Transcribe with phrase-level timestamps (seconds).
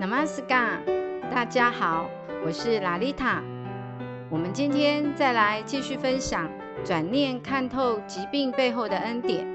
[0.00, 0.78] Namaskar，
[1.30, 2.08] 大家好，
[2.42, 3.42] 我是拉丽塔。
[4.30, 6.50] 我们今天再来继续分享
[6.82, 9.46] 转念看透疾病背后的恩典。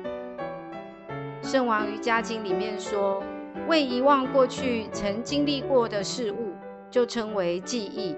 [1.41, 3.23] 圣王瑜伽经里面说，
[3.67, 6.53] 未遗忘过去曾经历过的事物，
[6.91, 8.15] 就称为记忆。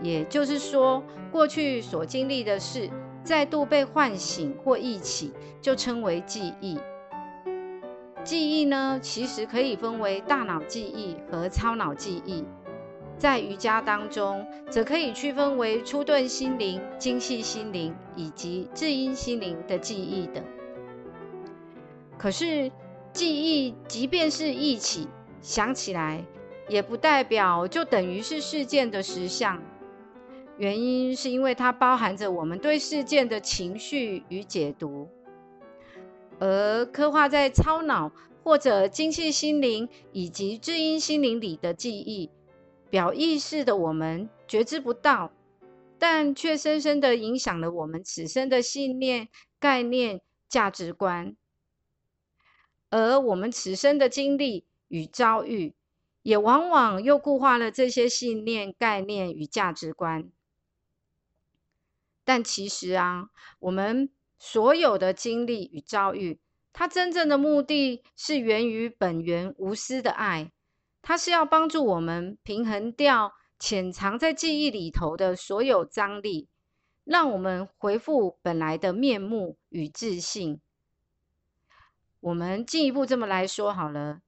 [0.00, 1.02] 也就是说，
[1.32, 2.88] 过去所经历的事，
[3.24, 6.78] 再度被唤醒或忆起，就称为记忆。
[8.24, 12.44] 记忆呢，其实可以分为大脑记忆和超脑记忆。
[13.16, 20.44] 在瑜伽当中，则可以区分为初顿心灵、精细心灵以及至阴心灵的记忆等。
[22.16, 22.70] 可是，
[23.12, 25.08] 记忆即便是忆起、
[25.40, 26.24] 想起来，
[26.68, 29.60] 也不代表就等于是事件的实相。
[30.56, 35.08] 原因是因为它包含着我们对事件的情绪与解读。
[36.40, 38.12] 而刻画在超脑
[38.44, 42.30] 或者精细心灵以及至阴心灵里的记忆，
[42.88, 45.32] 表意识的我们觉知不到，
[45.98, 51.36] 但却深深的影响了我们此生的信念、概念、价值观。
[52.90, 55.74] 而我们此生的经历与遭遇，
[56.22, 60.30] 也往往又固化了这些信念、概念与价值观。
[62.24, 64.08] 但其实啊，我们。
[64.38, 66.38] 所有的经历与遭遇，
[66.72, 70.52] 它真正的目的是源于本源无私的爱，
[71.02, 76.46] 它是要帮助我们平衡掉潜藏在记忆里头的所有张力，
[77.02, 80.60] 让我们恢复本来的面目与自信。
[82.20, 84.20] 我们进一步这么来说好了，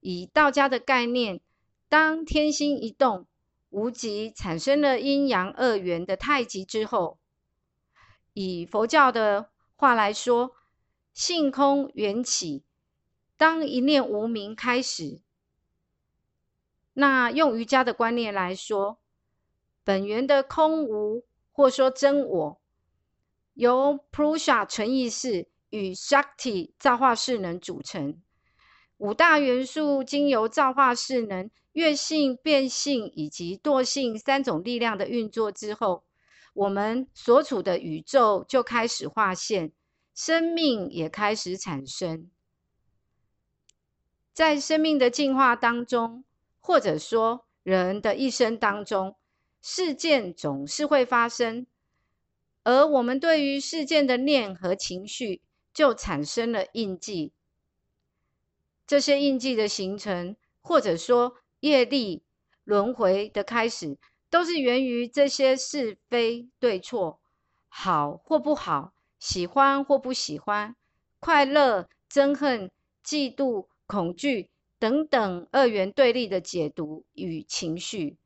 [0.00, 1.40] 以道家的概念，
[1.88, 3.28] 当天心一动，
[3.70, 7.18] 无极产生了阴阳二元的太极之后，
[8.32, 9.51] 以佛教的。
[9.82, 10.54] 话来说，
[11.12, 12.62] 性空缘起，
[13.36, 15.20] 当一念无明开始，
[16.92, 19.00] 那用瑜伽的观念来说，
[19.82, 22.60] 本源的空无或说真我，
[23.54, 28.22] 由 Prusha 纯意识与 Shakti 造化势能组成，
[28.98, 36.04] 五大元素经由造化势能、月性、变性以及惰性三种力量的运作之后。
[36.54, 39.72] 我们所处的宇宙就开始划线，
[40.14, 42.30] 生命也开始产生。
[44.32, 46.24] 在生命的进化当中，
[46.60, 49.16] 或者说人的一生当中，
[49.60, 51.66] 事件总是会发生，
[52.64, 55.42] 而我们对于事件的念和情绪，
[55.72, 57.32] 就产生了印记。
[58.86, 62.22] 这些印记的形成，或者说业力
[62.64, 63.98] 轮回的开始。
[64.32, 67.20] 都是源于这些是非对错，
[67.68, 70.74] 好或不好，喜欢或不喜欢，
[71.20, 72.70] 快乐、憎恨、
[73.04, 74.48] 嫉妒、恐惧
[74.78, 78.16] 等等二元对立的解读与情绪。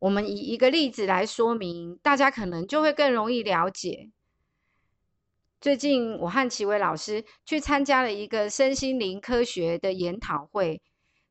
[0.00, 4.10] 我们以一个例子来说明，大家可能就会更容易了解。
[5.60, 10.82] 最近，我和齐伟老师去参加了一个身心灵科学的研讨会。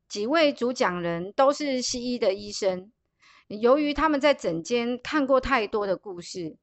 [0.08, 2.92] 几位主讲人都是西医的医生，
[3.48, 6.56] 由于他们在诊间看过太多的故事，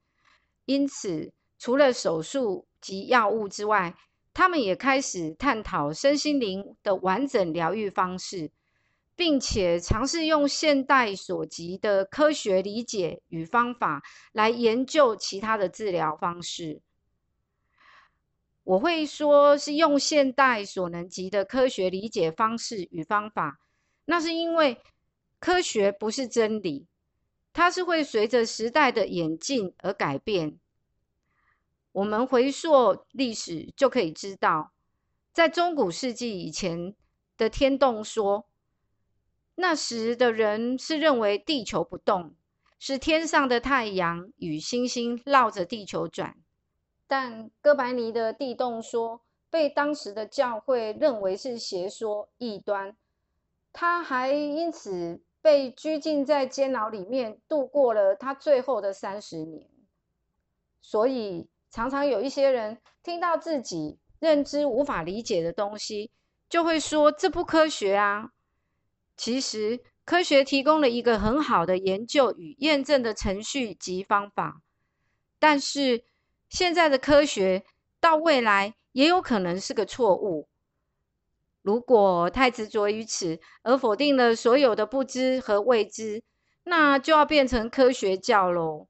[0.65, 3.95] 因此除了手术及药物之外，
[4.33, 8.49] 他们也开始探讨身心灵的完整疗愈方式，
[9.15, 16.81] 并且尝试用现代所及的科学理解与方法来研究其他的治疗方式。
[18.63, 23.59] 我会说是用现代所能及的科学理解方式与方法，
[24.05, 24.81] 那是因为
[25.39, 26.87] 科学不是真理，
[27.51, 30.57] 它是会随着时代的演进而改变。
[31.91, 34.71] 我们回溯历史就可以知道，
[35.33, 36.95] 在中古世纪以前
[37.37, 38.47] 的天动说，
[39.55, 42.33] 那时的人是认为地球不动，
[42.79, 46.37] 是天上的太阳与星星绕着地球转。
[47.15, 52.97] 但哥白尼的地动说被当时的教会认为是邪说异端，
[53.71, 59.69] 他还因此被拘禁在监牢里面度过了他最后的三十年。
[60.81, 66.09] 所以常常有一些人听到自己认知无法理解的东西，
[66.49, 68.31] 就会说这不科学啊。
[69.15, 74.63] 其实科学提供了一个很好的研究与验证的程序及方法，
[75.37, 76.05] 但是。
[76.53, 77.63] 现在的科学
[77.99, 80.47] 到未来也有可能是个错误。
[81.63, 86.21] 如果太执着于此，而否定了所有的不知和未知，
[86.65, 88.87] 那就要变成科学教喽。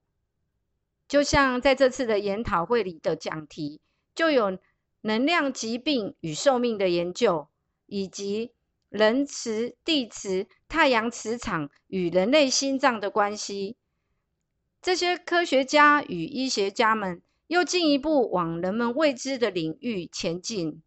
[1.08, 3.80] 就像在这次的研讨会里的讲题，
[4.14, 4.60] 就有
[5.00, 7.48] 能量疾病与寿命的研究，
[7.86, 8.52] 以及
[8.90, 13.78] 人磁、地磁、太阳磁场与人类心脏的关系。
[14.82, 17.22] 这些科学家与医学家们
[17.54, 20.82] 又进一步往人们未知的领域前进。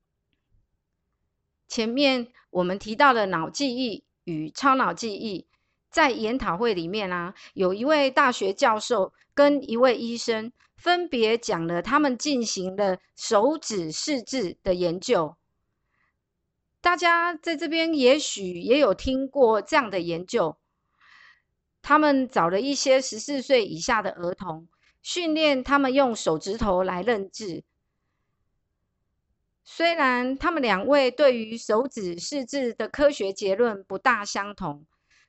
[1.68, 5.46] 前面我们提到的脑记忆与超脑记忆，
[5.90, 15.36] 在研讨会里面啊，有一位大学教授跟一位医生分别讲了他们进行了手指试字的研究。
[16.80, 20.56] 大家在这边也许也有听过这样的研究，
[21.80, 24.66] 他们找了一些十四岁以下的儿童，
[25.06, 27.62] 训练他们用手指头来认字。
[29.62, 34.84] 虽然他们两位对于手指试字的科学结论不大相同，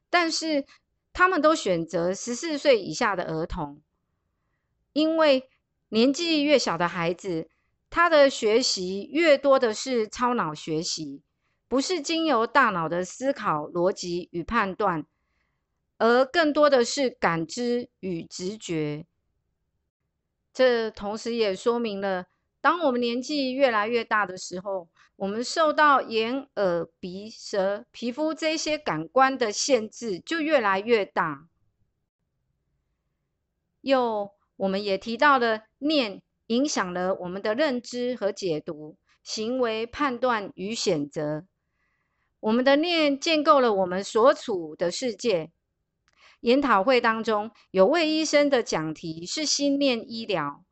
[0.09, 0.65] 但是
[1.13, 3.79] 他们都选择十四岁以下的儿童，
[4.93, 5.47] 因为
[5.89, 7.47] 年纪越小的孩子，
[7.91, 11.21] 他的学习越多的是超脑学习，
[11.67, 15.05] 不是经由大脑的思考、逻辑与判断，
[15.99, 19.05] 而更多的是感知与直觉。
[20.57, 22.25] 这同时也说明了。
[22.61, 31.47] 当我们年纪越来越大的时候，我们受到眼、耳、鼻、舌、皮肤这些感官的限制就越来越大。
[33.81, 41.45] 又，我们也提到了念影响了我们的认知和解读、行为判断与选择。
[42.39, 45.51] 我们的念建构了我们所处的世界。
[46.47, 50.63] 研讨会当中，有位医生的讲题是心念医疗。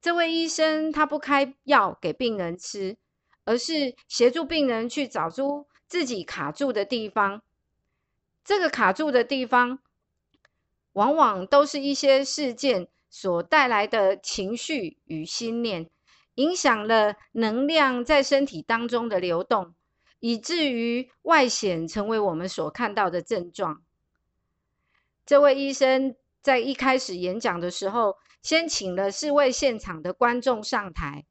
[0.00, 2.96] 这位医生他不开药给病人吃，
[3.44, 7.42] 而是协助病人去找出自己卡住的地方。
[8.42, 9.80] 这个卡住的地方，
[10.94, 15.90] 往往都是一些事件所带来的情绪与心念，
[16.36, 19.74] 影响了能量在身体当中的流动，
[20.20, 23.82] 以至于外显成为我们所看到的症状。
[25.26, 28.16] 这位医生在一开始演讲的时候。
[28.42, 31.24] 先请了四位现场的观众上台，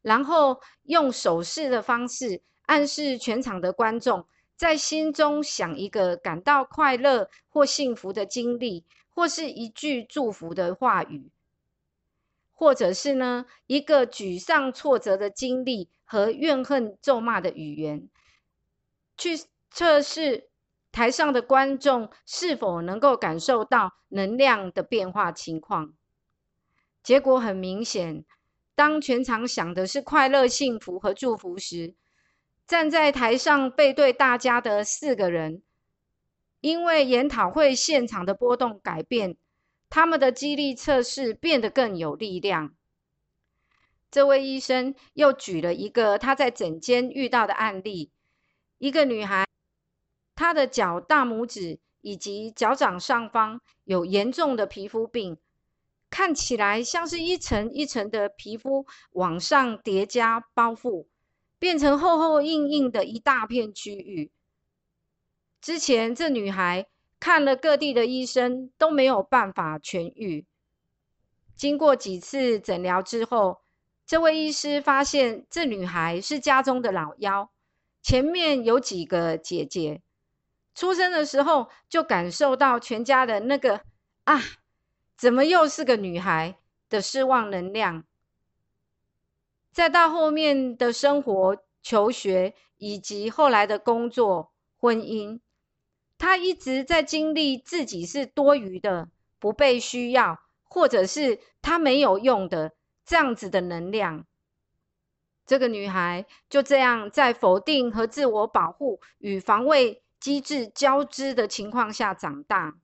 [0.00, 4.26] 然后用手势的方式暗示全场的观众，
[4.56, 11.30] 在心中想一个感到快乐或幸福的经历，或是一句祝福的话语，
[12.54, 18.08] 或者是呢一个沮丧挫折的经历和怨恨咒骂的语言，
[19.18, 19.38] 去
[19.70, 20.48] 测试
[20.94, 25.92] 台上的观众是否能够感受到能量的变化情况。
[27.02, 28.24] 结果很明显，
[28.76, 31.96] 当全场想的是快乐、幸福和祝福时，
[32.64, 35.62] 站在台上背对大家的四个人，
[36.60, 39.36] 因为研讨会现场的波动改变，
[39.90, 42.72] 他们的激励测试变得更有力量。
[44.12, 48.12] 这位医生又举了一个他在诊间遇到的案例：
[48.78, 49.44] 一个女孩，
[50.44, 55.38] 她的脚大拇指以及脚掌上方有严重的皮肤病。
[56.10, 61.06] 看起来像是一层一层的皮肤往上叠加包覆，
[61.58, 64.30] 变成厚厚硬硬的一大片区域。
[65.62, 66.88] 之前这女孩
[67.18, 70.44] 看了各地的医生都没有办法痊愈。
[71.56, 73.62] 经过几次诊疗之后，
[74.04, 77.50] 这位医师发现这女孩是家中的老幺，
[78.02, 80.02] 前面有几个姐姐，
[80.74, 83.80] 出生的时候就感受到全家人那个
[84.24, 84.40] 啊。
[85.16, 86.56] 怎么又是个女孩
[86.88, 88.04] 的失望能量？
[89.70, 95.40] 再到后面的生活、求学以及后来的工作、婚姻，
[96.18, 104.26] 她一直在经历自己是多余的、不被需要，或者是她没有用的这样子的能量。
[105.46, 112.78] 这个女孩就这样在否定和自我保护与防卫机制交织的情况下长大。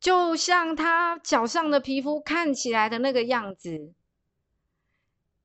[0.00, 3.94] 就像他脚上的皮肤看起来的那个样子，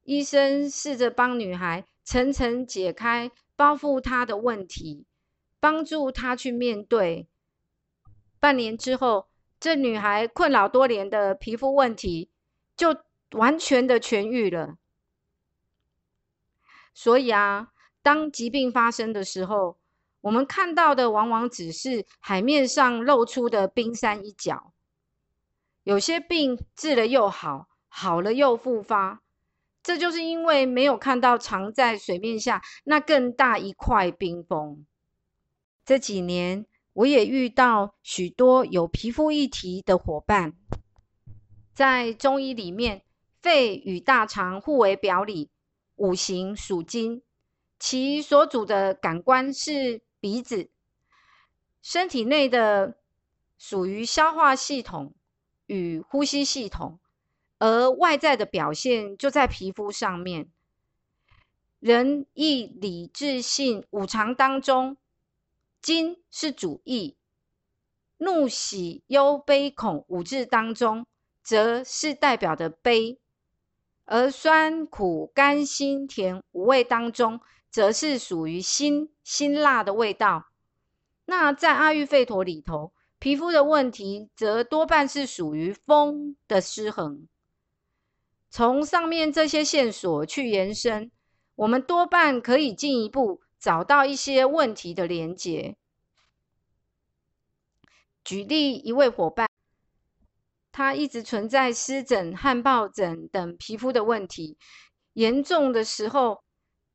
[0.01, 5.05] 医生试着帮女孩层层解开包覆她的问题，
[5.59, 7.27] 帮助她去面对。
[8.39, 9.27] 半年之后，
[9.59, 12.31] 这女孩困扰多年的皮肤问题
[12.75, 14.77] 就完全的痊愈了。
[16.91, 17.71] 所以啊，
[18.01, 19.77] 当疾病发生的时候，
[20.25, 24.73] 我们看到的往往只是海面上露出的冰山一角。
[25.83, 29.21] 有些病治了又好，好了又复发，
[29.83, 34.87] 这就是因为没有看到藏在水面下那更大一块冰封。
[35.85, 40.53] 这几年，我也遇到许多有皮肤议题的伙伴。
[41.75, 43.03] 在中医里面，
[43.43, 45.51] 肺与大肠互为表里，
[45.97, 47.21] 五行属金，
[47.77, 50.01] 其所主的感官是。
[50.25, 50.71] 鼻子
[51.83, 52.97] 身体内的
[53.59, 55.13] 属于消化系统
[55.67, 56.99] 与呼吸系统，
[57.59, 60.49] 而外在的表现就在皮肤上面。
[61.79, 64.97] 仁义礼智信五常当中，
[65.79, 67.17] 金是主义；
[68.17, 71.05] 怒喜忧悲恐五志当中，
[71.43, 73.19] 则是代表的悲；
[74.05, 77.39] 而酸苦甘辛甜五味当中，
[77.75, 80.45] 则是属于辛辛辣的味道。
[81.25, 87.27] 那在阿育吠陀里头，皮肤的问题则多半是属于风的失衡。
[88.49, 91.11] 从上面这些线索去延伸。
[91.55, 95.75] 我们多半可以进一步找到一些问题的连结。
[98.23, 99.49] 举例，一位伙伴，
[100.71, 104.57] 他一直存在湿疹、汗疱疹等皮肤的问题，
[105.11, 106.44] 严重的时候，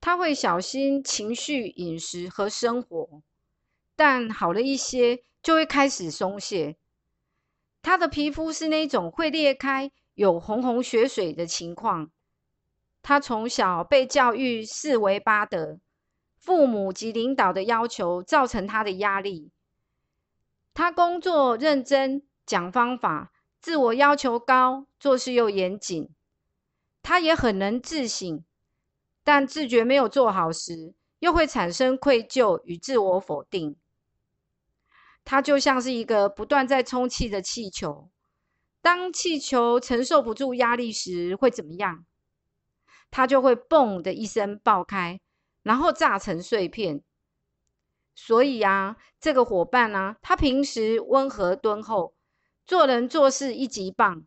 [0.01, 3.23] 他会小心情绪、饮食和生活，
[3.95, 6.77] 但好了一些，就会开始松懈。
[7.83, 12.11] 他的皮肤是那种会裂开、有红红血水的情况。
[13.03, 15.79] 他从小被教育四维八德，
[16.39, 19.51] 父母及领导的要求造成他的压力。
[20.75, 26.09] 他工作认真，讲方法，自我要求高，做事又严谨。
[27.03, 28.45] 他也很能自省，
[29.33, 33.77] 但自觉没有做好时，又会产生愧疚与自我否定。
[35.25, 38.11] 它就像是一个不断在充气的气球，
[38.83, 42.05] 当气球承受不住压力时，会怎么样？
[43.13, 45.21] 它就会嘣的一声爆开，
[45.63, 47.01] 然后炸成碎片。
[48.17, 52.15] 所以啊，这个伙伴呢，他平时温和敦厚，
[52.67, 54.25] 做人做事一级棒。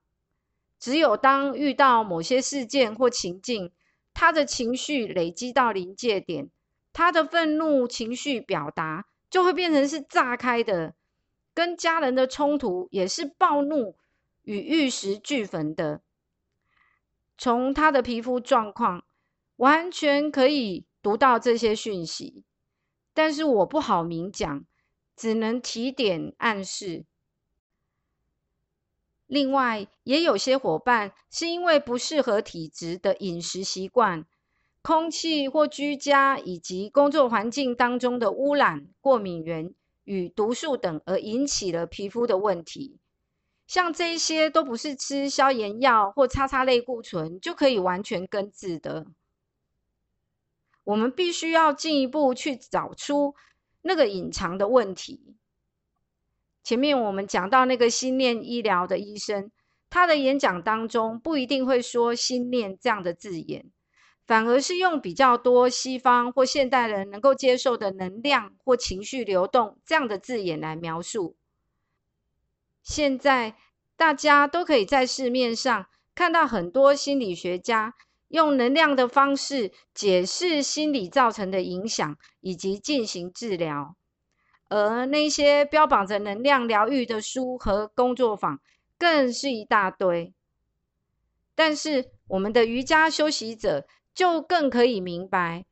[0.80, 3.74] 只有当遇到某些事件或情境，
[4.14, 6.50] 他的情绪累积到临界点，
[6.92, 10.96] 他的愤怒情绪表达就会变成是炸开的。
[11.54, 13.96] 跟家人的冲突也是暴怒
[14.42, 16.02] 与玉石俱焚的。
[17.38, 19.04] 从他的皮肤状况，
[19.58, 22.44] 完全可以读到这些讯息，
[23.14, 24.66] 但是我不好明讲，
[25.16, 27.06] 只能提点暗示。
[29.34, 34.28] 另外，也有些伙伴是因为不适合体质的饮食习惯、
[34.84, 39.74] 空气或居家以及工作环境当中的污染、过敏源
[40.04, 43.00] 与毒素等，而引起了皮肤的问题。
[43.66, 49.08] 像这些都不是吃消炎药或擦擦类固醇就可以完全根治的。
[50.84, 53.34] 我们必须要进一步去找出
[53.82, 55.38] 那个隐藏的问题。
[56.64, 59.52] 前面我们讲到那个心念医疗的医生，
[59.90, 63.66] 他的演讲当中不一定会说“心念”这样的字眼，
[64.26, 71.36] 反而是用比较多西方或现代人能够接受的能量或情绪流动这样的字眼来描述。
[72.82, 73.56] 现在
[73.98, 77.94] 大家都可以在市面上看到很多心理学家
[78.30, 83.96] 用能量的方式解释心理造成的影响，以及进行治疗。
[84.74, 88.60] 而那些标榜着能量疗愈的书和工作坊
[88.98, 90.34] 更是一大堆。
[91.54, 95.66] 但是我们的瑜伽修习者就更可以明白，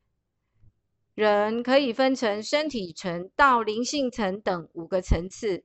[1.16, 5.64] 人可以分成身体层到灵性层等五个层次。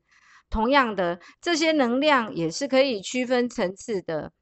[0.48, 4.32] 同样的，这些能量也是可以区分层次的，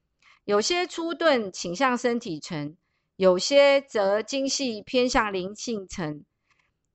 [0.44, 2.76] 有些粗钝倾向身体层，
[3.16, 6.24] 有些则精细偏向灵性层，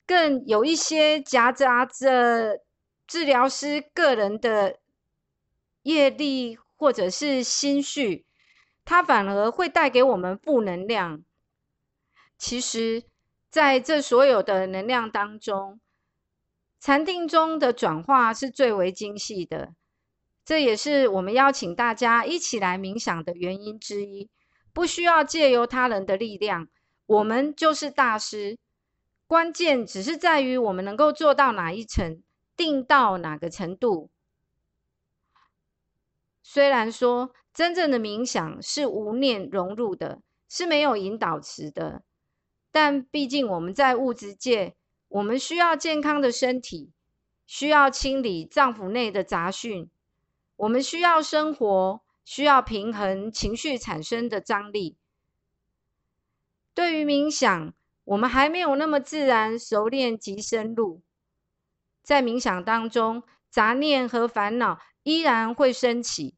[0.09, 2.61] 更有一些夹杂着
[3.05, 4.79] 治疗师个人的
[5.83, 8.25] 业力或者是心绪，
[8.83, 11.21] 它反而会带给我们负能量。
[12.39, 13.03] 其实，
[13.51, 15.79] 在这所有的能量当中，
[16.79, 19.75] 禅定中的转化是最为精细的，
[20.43, 24.27] 这也是我们邀请大家一起来冥想的原因之一。
[24.73, 26.67] 不需要借由他人的力量，
[27.05, 28.57] 我们就是大师。
[29.29, 32.23] 关键只是在于我们能够做到哪一层，
[32.57, 34.09] 定到哪个程度。
[36.41, 42.01] 虽然说真正的冥想是无念融入的，是没有引导词的，
[42.71, 44.75] 但毕竟我们在物质界。
[45.09, 46.91] 我们需要健康的身体，
[47.45, 49.91] 需要清理脏腑内的杂讯，
[50.55, 54.97] 我们需要生活，需要平衡情绪产生的张力。
[56.73, 57.73] 对于冥想，
[58.09, 61.03] 我们还没有那么自然熟练及深入，
[62.01, 66.35] 在冥想当中，杂念和烦恼依然会升起，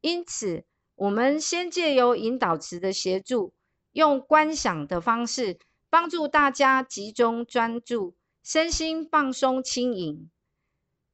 [0.00, 3.52] 因此，我们先借由引导词的协助，
[3.90, 5.58] 用观想的方式。
[5.90, 10.30] 帮助大家集中专注，身心放松轻盈。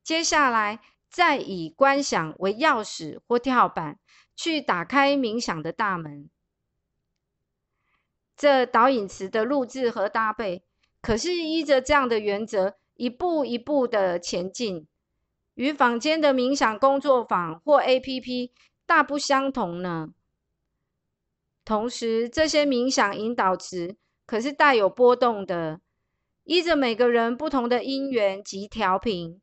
[0.05, 0.81] 接下来
[1.11, 3.99] 再以观想为钥匙或跳板，
[4.37, 6.31] 去打开冥想的大门。
[8.39, 10.63] 这导引词的录制和搭配，
[11.03, 14.87] 可是依着这样的原则，一步一步的前进，
[15.55, 18.53] 与坊间的冥想工作坊或 A.P.P
[18.87, 20.11] 大不相同呢。
[21.65, 25.81] 同时，这些冥想引导词可是带有波动的，
[26.45, 29.41] 依着每个人不同的因缘及调频，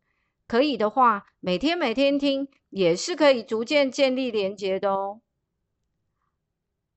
[0.47, 5.19] 可以的话，每天每天听，也是可以逐渐建立连结的哦。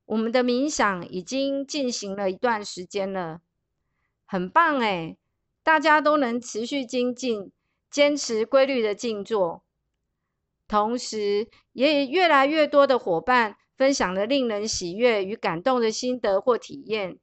[0.09, 3.41] 我们的冥想已经进行了一段时间了，
[4.25, 5.19] 很棒诶
[5.61, 7.51] 大家都能持续精进，
[7.91, 9.63] 坚持规律的静坐，
[10.67, 17.19] 同时也越来越多的伙伴分享了令人喜悦与感动的心得或体验。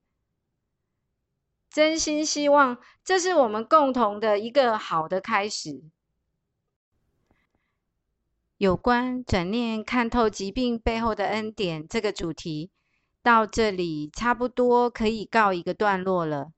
[1.69, 5.83] 真心希望这是我们共同的一个好的开始。
[8.59, 12.71] 有关转念看透疾病背后的恩典这个主题。
[13.23, 16.53] 到这里差不多可以告一个段落了。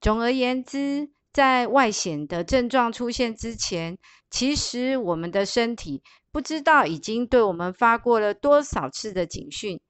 [0.00, 3.98] 总而言之，在外显的症状出现之前，
[4.30, 9.80] 其实我们的身体不知道已经对我们发过了多少次的警讯。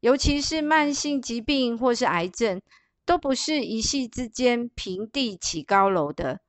[0.00, 2.60] 尤其是慢性疾病或是癌症，
[3.06, 6.40] 都不是一夕之间平地起高楼的。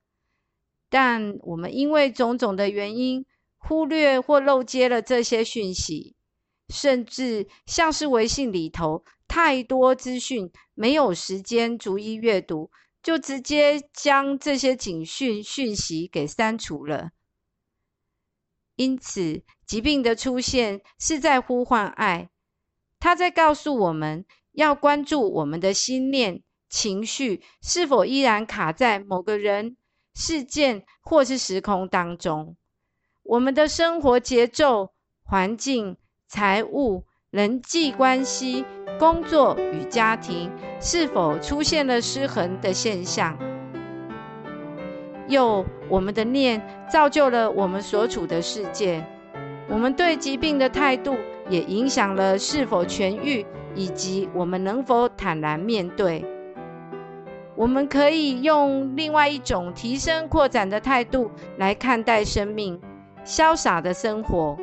[0.88, 3.24] 但我们因为种种的原因，
[3.62, 6.16] 忽略或漏接了这些讯息。
[6.68, 12.70] 甚至像是微信里头太多资讯，没有时间逐一阅读，
[13.02, 17.10] 就直接将这些警讯讯息给删除了。
[18.76, 22.30] 因此，疾病的出现是在呼唤爱，
[22.98, 29.76] 它在告诉我们要关注我们的心念、情绪是否依然卡在某个人、
[30.14, 32.56] 事件或是时空当中，
[33.24, 34.90] 我们的生活节奏、
[35.24, 35.96] 环境。
[36.28, 38.64] 财务、人际关系、
[38.98, 43.38] 工作与家庭是否出现了失衡的现象？
[45.28, 49.04] 又，我们的念造就了我们所处的世界。
[49.68, 51.14] 我们对疾病的态度
[51.50, 56.24] 也影响了是否痊愈，以及我们能否坦然面对。
[57.54, 62.80] 我们可以用另外一种提升、扩展的态度来看待生命，
[63.24, 64.56] 潇洒的生活。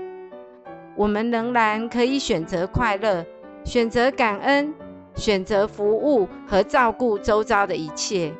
[0.96, 3.26] 我们仍然可以选择快乐，
[3.64, 4.74] 选择感恩，
[5.16, 8.34] 选择服务和照顾周遭的一切。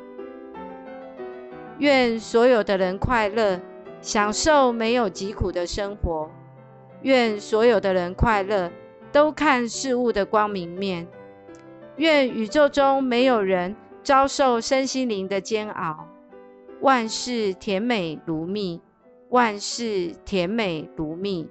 [1.78, 3.58] 愿所有的人快乐，
[4.02, 6.30] 享受没有疾苦的生活。
[7.02, 8.70] 愿所有的人快乐，
[9.10, 11.08] 都看事物的光明面。
[11.96, 16.06] 愿宇宙中没有人遭受身心灵的煎熬。
[16.82, 18.82] 万事甜美如蜜，
[19.30, 21.48] 万事甜美如蜜。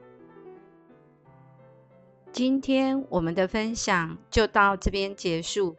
[2.33, 5.77] 今天我们的分享就到这边结束，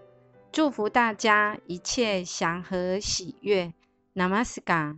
[0.51, 3.75] 祝福大家一切祥和喜悦
[4.15, 4.97] ，Namaskar。